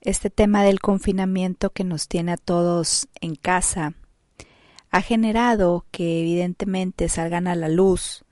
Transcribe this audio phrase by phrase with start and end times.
[0.00, 3.94] este tema del confinamiento que nos tiene a todos en casa
[4.90, 8.24] ha generado que evidentemente salgan a la luz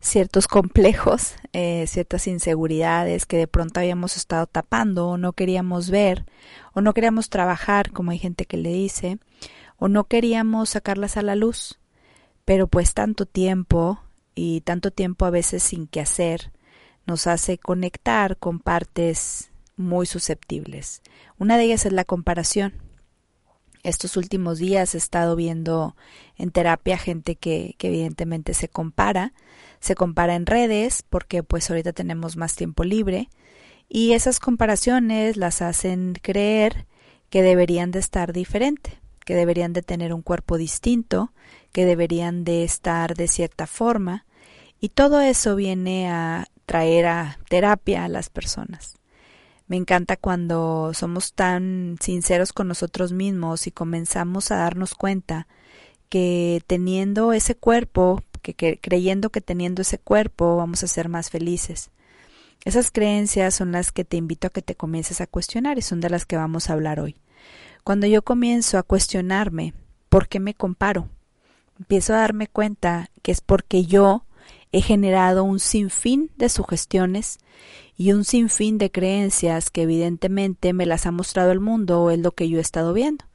[0.00, 6.26] ciertos complejos, eh, ciertas inseguridades que de pronto habíamos estado tapando o no queríamos ver
[6.74, 9.18] o no queríamos trabajar, como hay gente que le dice,
[9.78, 11.78] o no queríamos sacarlas a la luz.
[12.44, 14.00] Pero pues tanto tiempo
[14.34, 16.50] y tanto tiempo a veces sin que hacer
[17.06, 21.02] nos hace conectar con partes muy susceptibles.
[21.38, 22.74] Una de ellas es la comparación.
[23.82, 25.96] Estos últimos días he estado viendo
[26.36, 29.32] en terapia gente que, evidentemente se compara,
[29.80, 33.28] se compara en redes porque pues ahorita tenemos más tiempo libre
[33.88, 36.86] y esas comparaciones las hacen creer
[37.28, 41.32] que deberían de estar diferente, que deberían de tener un cuerpo distinto,
[41.72, 44.26] que deberían de estar de cierta forma
[44.80, 48.96] y todo eso viene a traer a terapia a las personas.
[49.66, 55.48] Me encanta cuando somos tan sinceros con nosotros mismos y comenzamos a darnos cuenta
[56.08, 61.90] que teniendo ese cuerpo, que, creyendo que teniendo ese cuerpo vamos a ser más felices.
[62.64, 66.00] Esas creencias son las que te invito a que te comiences a cuestionar y son
[66.00, 67.16] de las que vamos a hablar hoy.
[67.84, 69.74] Cuando yo comienzo a cuestionarme
[70.08, 71.10] por qué me comparo,
[71.78, 74.24] empiezo a darme cuenta que es porque yo
[74.72, 77.38] he generado un sinfín de sugestiones
[77.96, 82.18] y un sinfín de creencias que evidentemente me las ha mostrado el mundo o es
[82.18, 83.26] lo que yo he estado viendo.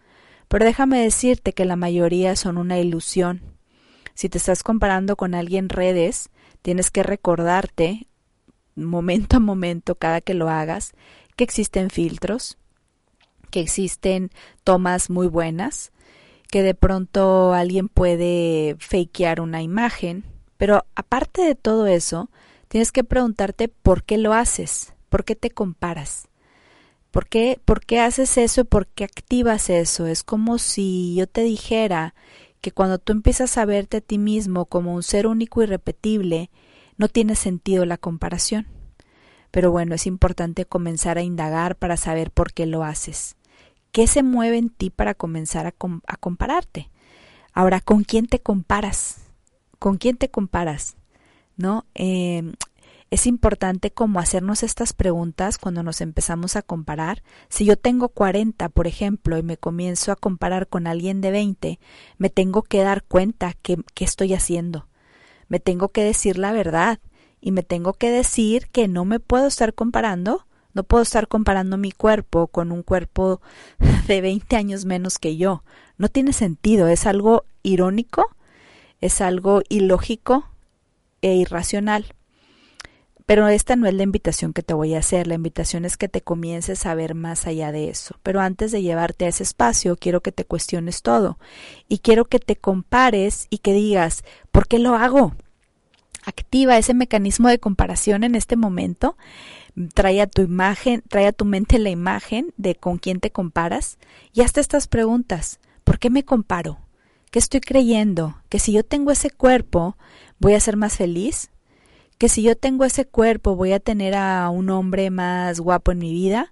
[0.47, 3.41] Pero déjame decirte que la mayoría son una ilusión.
[4.15, 6.29] Si te estás comparando con alguien en redes,
[6.61, 8.07] tienes que recordarte
[8.75, 10.93] momento a momento cada que lo hagas
[11.35, 12.57] que existen filtros,
[13.51, 14.31] que existen
[14.63, 15.91] tomas muy buenas,
[16.49, 20.25] que de pronto alguien puede fakear una imagen,
[20.57, 22.29] pero aparte de todo eso,
[22.67, 26.27] tienes que preguntarte por qué lo haces, por qué te comparas.
[27.11, 28.65] ¿Por qué, ¿Por qué haces eso?
[28.65, 30.07] ¿Por qué activas eso?
[30.07, 32.13] Es como si yo te dijera
[32.61, 36.49] que cuando tú empiezas a verte a ti mismo como un ser único y repetible,
[36.97, 38.67] no tiene sentido la comparación.
[39.51, 43.35] Pero bueno, es importante comenzar a indagar para saber por qué lo haces.
[43.91, 45.73] ¿Qué se mueve en ti para comenzar a,
[46.07, 46.91] a compararte?
[47.53, 49.26] Ahora, ¿con quién te comparas?
[49.79, 50.95] ¿Con quién te comparas?
[51.55, 51.85] ¿No?
[51.95, 52.53] Eh,
[53.09, 57.23] es importante como hacernos estas preguntas cuando nos empezamos a comparar.
[57.47, 61.79] Si yo tengo 40, por ejemplo, y me comienzo a comparar con alguien de 20,
[62.17, 64.87] me tengo que dar cuenta que, que estoy haciendo.
[65.47, 66.99] Me tengo que decir la verdad
[67.39, 71.77] y me tengo que decir que no me puedo estar comparando, no puedo estar comparando
[71.77, 73.39] mi cuerpo con un cuerpo
[74.07, 75.63] de 20 años menos que yo.
[75.97, 78.35] No tiene sentido, es algo irónico
[79.01, 80.49] es algo ilógico
[81.21, 82.13] e irracional.
[83.27, 86.07] Pero esta no es la invitación que te voy a hacer, la invitación es que
[86.07, 88.15] te comiences a ver más allá de eso.
[88.23, 91.37] Pero antes de llevarte a ese espacio, quiero que te cuestiones todo
[91.89, 95.33] y quiero que te compares y que digas, ¿por qué lo hago?
[96.23, 99.17] Activa ese mecanismo de comparación en este momento.
[99.93, 103.97] Trae a tu imagen, trae a tu mente la imagen de con quién te comparas
[104.31, 105.59] y hazte estas preguntas.
[105.83, 106.79] ¿Por qué me comparo?
[107.37, 108.41] ¿Qué estoy creyendo?
[108.49, 109.95] ¿Que si yo tengo ese cuerpo
[110.39, 111.51] voy a ser más feliz?
[112.17, 115.99] ¿Que si yo tengo ese cuerpo voy a tener a un hombre más guapo en
[115.99, 116.51] mi vida?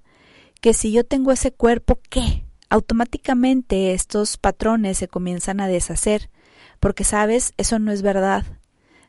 [0.61, 2.45] ¿Que si yo tengo ese cuerpo qué?
[2.69, 6.29] Automáticamente estos patrones se comienzan a deshacer,
[6.79, 8.45] porque sabes, eso no es verdad.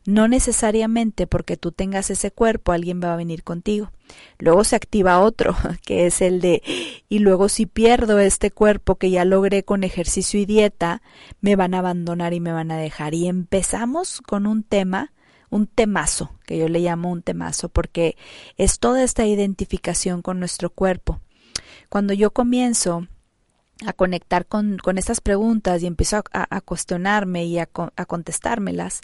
[0.07, 3.91] No necesariamente porque tú tengas ese cuerpo alguien va a venir contigo.
[4.39, 6.63] Luego se activa otro, que es el de,
[7.09, 11.03] y luego si pierdo este cuerpo que ya logré con ejercicio y dieta,
[11.41, 13.15] me van a abandonar y me van a dejar.
[13.15, 15.13] Y empezamos con un tema,
[15.51, 18.17] un temazo, que yo le llamo un temazo, porque
[18.57, 21.21] es toda esta identificación con nuestro cuerpo.
[21.89, 23.09] Cuando yo comienzo
[23.85, 29.01] a conectar con, con estas preguntas y empiezo a, cuestionarme y a, a contestármelas,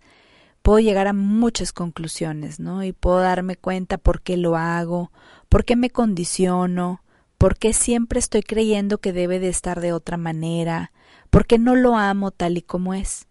[0.62, 2.84] puedo llegar a muchas conclusiones, ¿no?
[2.84, 5.12] Y puedo darme cuenta por qué lo hago,
[5.48, 7.02] por qué me condiciono,
[7.36, 10.92] por qué siempre estoy creyendo que debe de estar de otra manera,
[11.30, 13.26] por qué no lo amo tal y como es.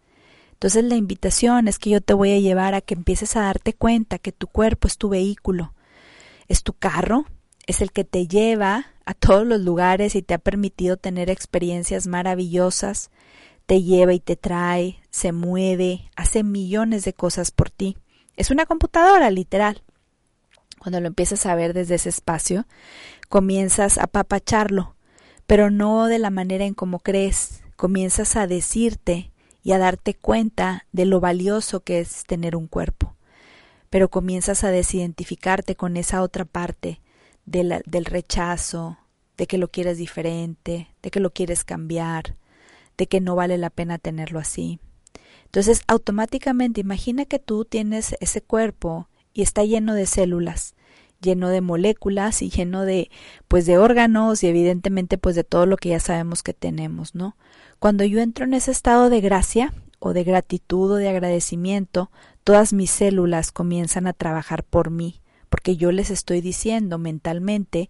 [0.51, 3.73] Entonces la invitación es que yo te voy a llevar a que empieces a darte
[3.73, 5.73] cuenta que tu cuerpo es tu vehículo,
[6.47, 7.25] es tu carro,
[7.65, 12.05] es el que te lleva a todos los lugares y te ha permitido tener experiencias
[12.05, 13.09] maravillosas,
[13.71, 17.95] te lleva y te trae, se mueve, hace millones de cosas por ti.
[18.35, 19.81] Es una computadora, literal.
[20.77, 22.65] Cuando lo empiezas a ver desde ese espacio,
[23.29, 24.97] comienzas a papacharlo,
[25.47, 27.63] pero no de la manera en como crees.
[27.77, 29.31] Comienzas a decirte
[29.63, 33.15] y a darte cuenta de lo valioso que es tener un cuerpo.
[33.89, 36.99] Pero comienzas a desidentificarte con esa otra parte
[37.45, 38.97] del rechazo,
[39.37, 42.35] de que lo quieres diferente, de que lo quieres cambiar,
[42.97, 44.79] de que no vale la pena tenerlo así.
[45.45, 50.75] Entonces, automáticamente imagina que tú tienes ese cuerpo y está lleno de células,
[51.21, 53.09] lleno de moléculas y lleno de
[53.47, 57.35] pues de órganos y evidentemente pues de todo lo que ya sabemos que tenemos, ¿no?
[57.79, 62.11] Cuando yo entro en ese estado de gracia o de gratitud o de agradecimiento,
[62.43, 67.89] todas mis células comienzan a trabajar por mí, porque yo les estoy diciendo mentalmente,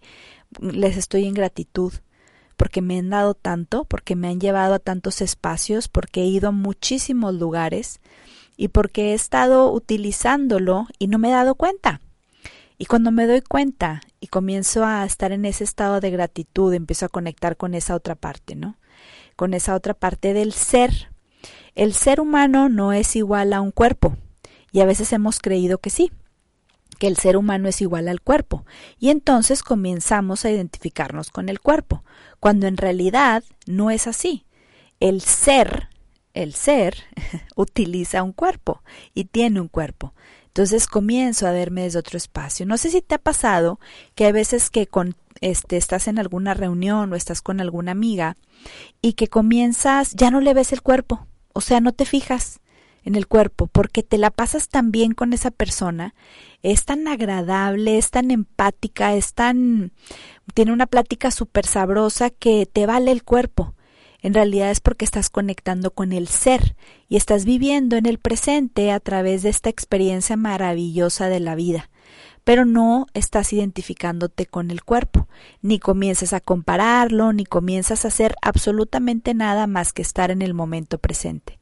[0.60, 1.92] les estoy en gratitud,
[2.62, 6.50] porque me han dado tanto, porque me han llevado a tantos espacios, porque he ido
[6.50, 7.98] a muchísimos lugares
[8.56, 12.00] y porque he estado utilizándolo y no me he dado cuenta.
[12.78, 17.06] Y cuando me doy cuenta y comienzo a estar en ese estado de gratitud, empiezo
[17.06, 18.76] a conectar con esa otra parte, ¿no?
[19.34, 21.10] Con esa otra parte del ser.
[21.74, 24.16] El ser humano no es igual a un cuerpo
[24.70, 26.12] y a veces hemos creído que sí,
[27.02, 28.64] que el ser humano es igual al cuerpo
[28.96, 32.04] y entonces comenzamos a identificarnos con el cuerpo,
[32.38, 34.44] cuando en realidad no es así.
[35.00, 35.88] El ser
[36.32, 36.94] el ser
[37.56, 38.84] utiliza un cuerpo
[39.14, 40.14] y tiene un cuerpo.
[40.46, 42.66] Entonces comienzo a verme desde otro espacio.
[42.66, 43.80] No sé si te ha pasado
[44.14, 48.36] que hay veces que con este estás en alguna reunión o estás con alguna amiga
[49.00, 52.60] y que comienzas ya no le ves el cuerpo, o sea, no te fijas
[53.04, 56.14] en el cuerpo porque te la pasas tan bien con esa persona,
[56.62, 59.92] es tan agradable, es tan empática, es tan
[60.54, 63.74] tiene una plática súper sabrosa que te vale el cuerpo
[64.22, 66.76] en realidad es porque estás conectando con el ser
[67.08, 71.90] y estás viviendo en el presente a través de esta experiencia maravillosa de la vida.
[72.44, 75.28] Pero no estás identificándote con el cuerpo,
[75.60, 80.54] ni comienzas a compararlo, ni comienzas a hacer absolutamente nada más que estar en el
[80.54, 81.58] momento presente.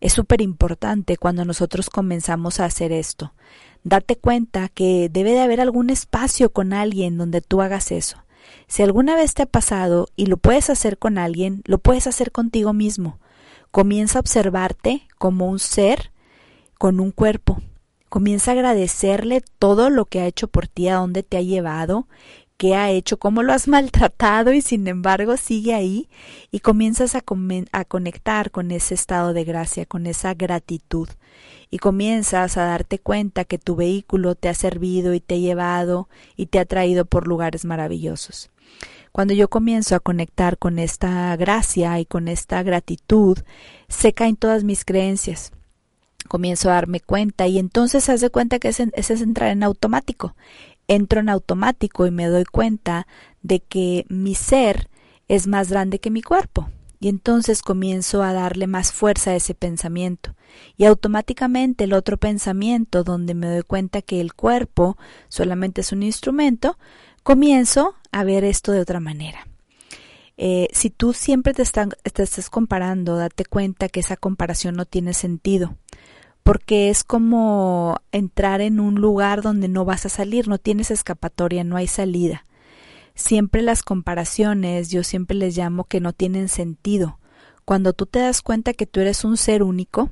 [0.00, 3.32] Es súper importante cuando nosotros comenzamos a hacer esto,
[3.84, 8.18] darte cuenta que debe de haber algún espacio con alguien donde tú hagas eso
[8.66, 12.32] si alguna vez te ha pasado y lo puedes hacer con alguien, lo puedes hacer
[12.32, 13.18] contigo mismo.
[13.70, 16.10] Comienza a observarte como un ser
[16.78, 17.60] con un cuerpo.
[18.08, 22.06] Comienza a agradecerle todo lo que ha hecho por ti, a dónde te ha llevado,
[22.56, 26.08] qué ha hecho, cómo lo has maltratado y sin embargo sigue ahí
[26.50, 27.22] y comienzas a,
[27.84, 31.08] conectar con ese estado de gracia, con esa gratitud
[31.70, 36.08] y comienzas a darte cuenta que tu vehículo te ha servido y te ha llevado
[36.36, 38.50] y te ha traído por lugares maravillosos.
[39.12, 43.38] Cuando yo comienzo a conectar con esta gracia y con esta gratitud,
[43.88, 45.52] se caen todas mis creencias.
[46.28, 50.34] Comienzo a darme cuenta y entonces haz de cuenta que ese, es entrar en automático.
[50.88, 53.06] Entro en automático y me doy cuenta
[53.42, 54.88] de que mi ser
[55.28, 56.70] es más grande que mi cuerpo.
[56.98, 60.34] Y entonces comienzo a darle más fuerza a ese pensamiento.
[60.76, 64.96] Y automáticamente el otro pensamiento, donde me doy cuenta que el cuerpo
[65.28, 66.78] solamente es un instrumento,
[67.22, 69.46] comienzo a ver esto de otra manera.
[70.38, 75.14] Eh, si tú siempre te, te estás comparando, date cuenta que esa comparación no tiene
[75.14, 75.76] sentido,
[76.46, 81.64] porque es como entrar en un lugar donde no vas a salir, no tienes escapatoria,
[81.64, 82.44] no hay salida.
[83.16, 87.18] Siempre las comparaciones, yo siempre les llamo que no tienen sentido.
[87.64, 90.10] Cuando tú te das cuenta que tú eres un ser único,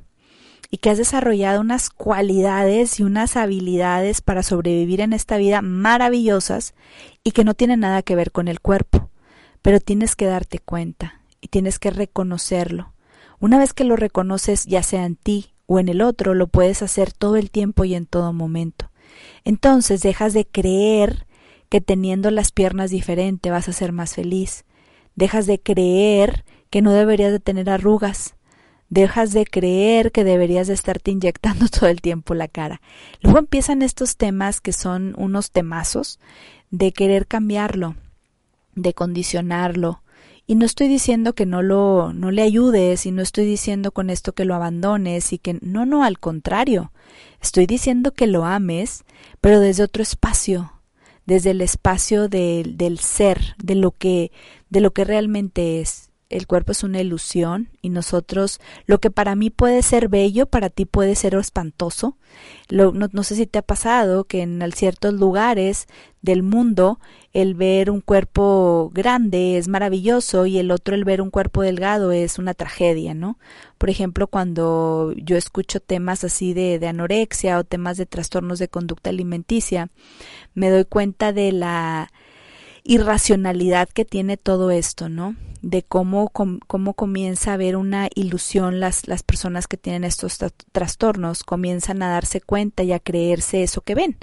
[0.72, 6.74] y que has desarrollado unas cualidades y unas habilidades para sobrevivir en esta vida maravillosas
[7.22, 9.08] y que no tienen nada que ver con el cuerpo.
[9.62, 12.92] Pero tienes que darte cuenta y tienes que reconocerlo.
[13.38, 16.82] Una vez que lo reconoces, ya sea en ti o en el otro, lo puedes
[16.82, 18.90] hacer todo el tiempo y en todo momento.
[19.44, 21.26] Entonces dejas de creer
[21.68, 24.64] que teniendo las piernas diferentes vas a ser más feliz.
[25.14, 28.34] Dejas de creer que no deberías de tener arrugas
[28.94, 32.80] dejas de creer que deberías de estarte inyectando todo el tiempo la cara.
[33.20, 36.20] Luego empiezan estos temas que son unos temazos
[36.70, 37.96] de querer cambiarlo,
[38.74, 40.02] de condicionarlo.
[40.46, 44.10] Y no estoy diciendo que no lo no le ayudes y no estoy diciendo con
[44.10, 46.92] esto que lo abandones y que no, no, al contrario.
[47.40, 49.04] Estoy diciendo que lo ames,
[49.40, 50.72] pero desde otro espacio,
[51.26, 54.32] desde el espacio del ser, de lo que
[54.68, 59.36] de lo que realmente es el cuerpo es una ilusión y nosotros, lo que para
[59.36, 62.16] mí puede ser bello, para ti puede ser espantoso.
[62.70, 65.86] no, no, sé si te ha pasado que en ciertos lugares
[66.22, 66.98] del mundo
[67.32, 72.12] el ver un cuerpo grande es maravilloso y el otro el ver un cuerpo delgado
[72.12, 73.38] es una tragedia, ¿no?
[73.76, 78.68] Por ejemplo, cuando yo escucho temas así de, de anorexia o temas de trastornos de
[78.68, 79.90] conducta alimenticia,
[80.54, 82.10] me doy cuenta de la
[82.84, 85.36] irracionalidad que tiene todo esto, ¿no?
[85.62, 90.38] De cómo, cómo comienza a haber una ilusión las, las personas que tienen estos
[90.72, 94.18] trastornos, comienzan a darse cuenta y a creerse eso que ven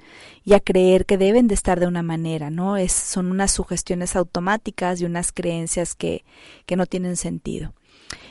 [0.45, 2.77] y a creer que deben de estar de una manera, ¿no?
[2.77, 6.23] Es, son unas sugestiones automáticas y unas creencias que,
[6.67, 7.73] que no tienen sentido.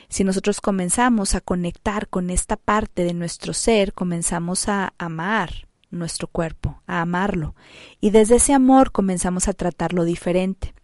[0.09, 6.29] Si nosotros comenzamos a conectar con esta parte de nuestro ser, comenzamos a amar, nuestro
[6.29, 7.55] cuerpo, a amarlo,
[8.01, 10.75] y desde ese amor comenzamos a tratarlo diferente.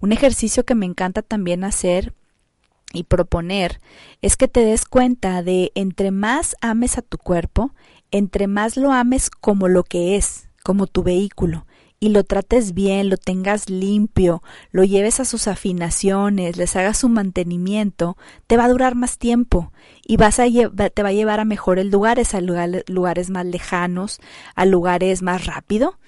[0.00, 2.14] Un ejercicio que me encanta también hacer
[2.92, 3.80] y proponer
[4.22, 7.74] es que te des cuenta de entre más ames a tu cuerpo,
[8.10, 11.66] entre más lo ames como lo que es, como tu vehículo,
[12.00, 17.08] y lo trates bien, lo tengas limpio, lo lleves a sus afinaciones, les hagas su
[17.08, 19.72] mantenimiento, te va a durar más tiempo
[20.06, 24.20] y vas a te va a llevar a mejores lugares, a lugares más lejanos,
[24.54, 25.98] a lugares más rápido.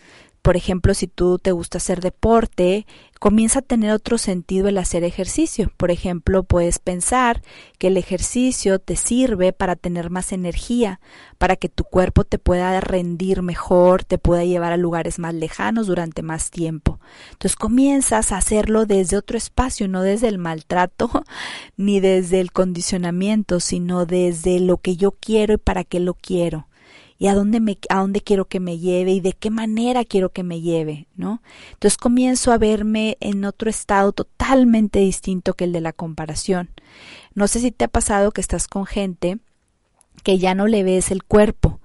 [0.42, 2.86] Por ejemplo, si tú te gusta hacer deporte,
[3.18, 5.70] comienza a tener otro sentido el hacer ejercicio.
[5.76, 7.42] Por ejemplo, puedes pensar
[7.78, 10.98] que el ejercicio te sirve para tener más energía,
[11.36, 15.86] para que tu cuerpo te pueda rendir mejor, te pueda llevar a lugares más lejanos
[15.86, 17.00] durante más tiempo.
[17.32, 21.10] Entonces comienzas a hacerlo desde otro espacio, no desde el maltrato
[21.76, 26.69] ni desde el condicionamiento, sino desde lo que yo quiero y para qué lo quiero
[27.20, 30.30] y a dónde me a dónde quiero que me lleve y de qué manera quiero
[30.30, 31.42] que me lleve, ¿no?
[31.72, 36.70] Entonces comienzo a verme en otro estado totalmente distinto que el de la comparación.
[37.34, 39.38] No sé si te ha pasado que estás con gente
[40.24, 41.79] que ya no le ves el cuerpo,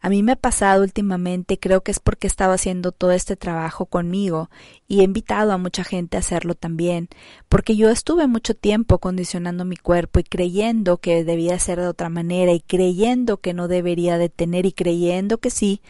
[0.00, 3.84] a mí me ha pasado últimamente, creo que es porque estaba haciendo todo este trabajo
[3.86, 4.48] conmigo
[4.88, 7.08] y he invitado a mucha gente a hacerlo también,
[7.50, 12.08] porque yo estuve mucho tiempo condicionando mi cuerpo y creyendo que debía ser de otra
[12.08, 15.82] manera y creyendo que no debería de tener y creyendo que sí.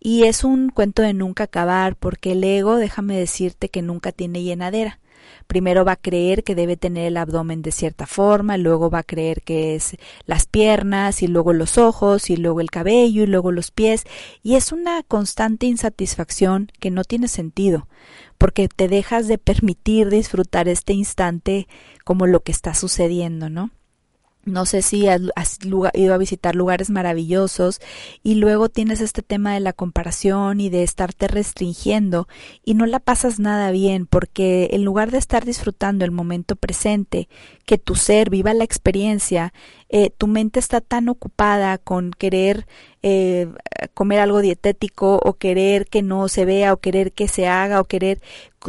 [0.00, 4.42] Y es un cuento de nunca acabar, porque el ego, déjame decirte que nunca tiene
[4.42, 5.00] llenadera.
[5.46, 9.04] Primero va a creer que debe tener el abdomen de cierta forma, luego va a
[9.04, 13.52] creer que es las piernas y luego los ojos y luego el cabello y luego
[13.52, 14.04] los pies
[14.42, 17.86] y es una constante insatisfacción que no tiene sentido
[18.38, 21.68] porque te dejas de permitir disfrutar este instante
[22.04, 23.70] como lo que está sucediendo, ¿no?
[24.46, 25.20] No sé si has,
[25.92, 27.80] ido a visitar lugares maravillosos
[28.22, 32.28] y luego tienes este tema de la comparación y de estarte restringiendo
[32.64, 37.28] y no la pasas nada bien porque en lugar de estar disfrutando el momento presente,
[37.66, 39.52] que tu ser viva la experiencia,
[39.88, 42.66] eh, tu mente está tan ocupada con querer
[43.02, 43.48] eh,
[43.94, 47.84] comer algo dietético o querer que no se vea o querer que se haga o
[47.84, 48.20] querer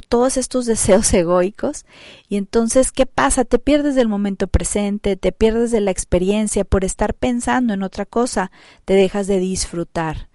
[0.09, 1.85] todos estos deseos egoicos
[2.29, 3.45] y entonces ¿qué pasa?
[3.45, 8.05] Te pierdes del momento presente, te pierdes de la experiencia por estar pensando en otra
[8.05, 8.51] cosa,
[8.85, 10.29] te dejas de disfrutar.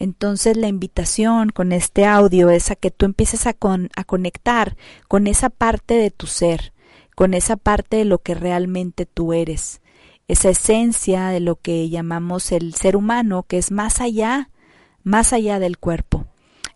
[0.00, 4.76] Entonces la invitación con este audio es a que tú empieces a, a conectar
[5.06, 6.72] con esa parte de tu ser,
[7.14, 9.80] con esa parte de lo que realmente tú eres,
[10.28, 14.50] esa esencia de lo que llamamos el ser humano, que es más allá,
[15.02, 16.26] más allá del cuerpo.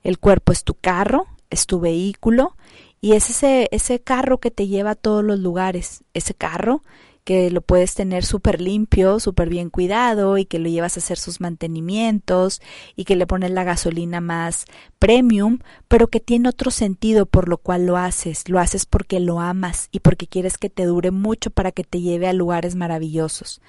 [0.03, 2.57] El cuerpo es tu carro, es tu vehículo
[3.01, 6.05] y es ese, ese carro que te lleva a todos los lugares.
[6.15, 6.83] Ese carro
[7.29, 11.19] que lo puedes tener súper limpio, súper bien cuidado y que lo llevas a hacer
[11.19, 12.63] sus mantenimientos
[12.97, 14.65] y que le pones la gasolina más
[14.99, 15.59] premium,
[15.89, 18.49] pero que tiene otro sentido por lo cual lo haces.
[18.49, 22.01] Lo haces porque lo amas y porque quieres que te dure mucho para que te
[22.01, 23.61] lleve a lugares maravillosos.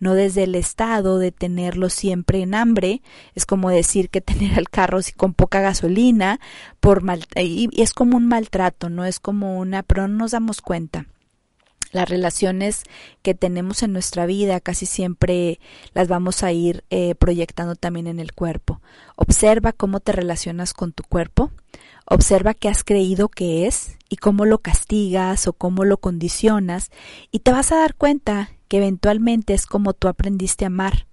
[0.00, 3.00] No desde el estado de tenerlo siempre en hambre,
[3.36, 6.40] es como decir que tener el carro con poca gasolina
[6.80, 10.60] por mal, y es como un maltrato, no es como una, pero no nos damos
[10.60, 11.06] cuenta.
[11.94, 12.82] Las relaciones
[13.22, 15.60] que tenemos en nuestra vida casi siempre
[15.92, 18.80] las vamos a ir eh, proyectando también en el cuerpo.
[19.14, 21.52] Observa cómo te relacionas con tu cuerpo,
[22.04, 26.90] observa qué has creído que es y cómo lo castigas o cómo lo condicionas.
[27.30, 31.06] Y te vas a dar cuenta que eventualmente es como tú aprendiste a amar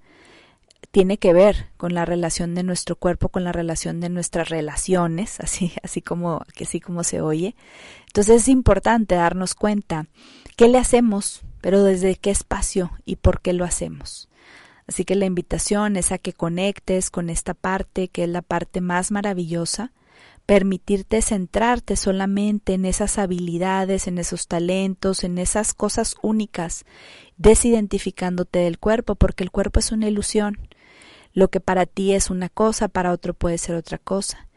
[0.90, 5.40] tiene que ver con la relación de nuestro cuerpo, con la relación de nuestras relaciones,
[5.42, 7.56] así, así como, que así como se oye.
[8.08, 10.08] Entonces es importante darnos cuenta
[10.58, 14.28] qué le hacemos, pero desde qué espacio y por qué lo hacemos.
[14.88, 18.82] Así que la invitación es a que conectes con esta parte que es la parte
[18.82, 19.94] más maravillosa,
[20.46, 26.84] permitirte centrarte solamente en esas habilidades, en esos talentos, en esas cosas únicas,
[27.38, 30.58] desidentificándote del cuerpo, porque el cuerpo es una ilusión.
[31.34, 34.48] Lo que para ti es una cosa, para otro puede ser otra cosa.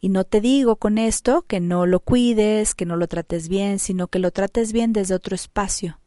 [0.00, 3.78] Y no te digo con esto que no lo cuides, que no lo trates bien,
[3.78, 5.98] sino que lo trates bien desde otro espacio,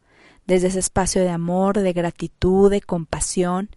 [0.46, 3.68] desde ese espacio de amor, de gratitud, de compasión,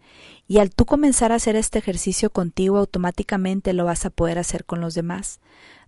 [0.47, 4.63] y al tú comenzar a hacer este ejercicio contigo, automáticamente lo vas a poder hacer
[4.63, 5.39] con los demás.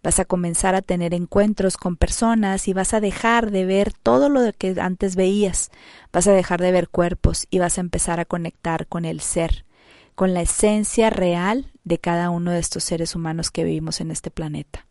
[0.03, 4.29] Vas a comenzar a tener encuentros con personas y vas a dejar de ver todo
[4.29, 5.69] lo que antes veías.
[6.11, 9.63] Vas a dejar de ver cuerpos y vas a empezar a conectar con el ser,
[10.17, 14.31] con la esencia real de cada uno de estos seres humanos que vivimos en este
[14.31, 14.87] planeta.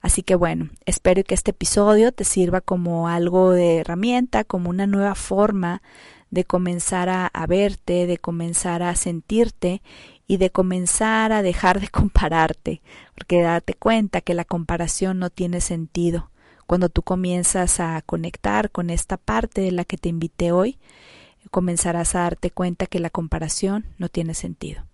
[0.00, 4.88] Así que bueno, espero que este episodio te sirva como algo de herramienta, como una
[4.88, 5.80] nueva forma
[6.30, 9.80] de comenzar a, verte, de comenzar a sentirte
[10.26, 12.82] y de comenzar a dejar de compararte,
[13.14, 16.32] porque date cuenta que la comparación no tiene sentido.
[16.66, 20.80] Cuando tú comienzas a conectar con esta parte de la que te invité hoy,
[21.48, 24.84] comenzarás a darte cuenta que la comparación no tiene sentido.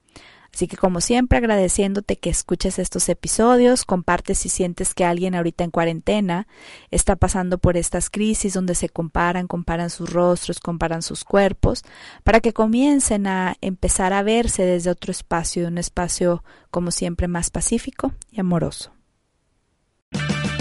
[0.55, 5.65] Así que como siempre agradeciéndote que escuches estos episodios, comparte si sientes que alguien ahorita
[5.65, 6.47] en cuarentena
[6.93, 11.83] está pasando por estas crisis donde se comparan, comparan sus rostros, comparan sus cuerpos,
[12.23, 17.51] para que comiencen a empezar a verse desde otro espacio, un espacio como siempre más
[17.51, 18.93] pacífico y amoroso.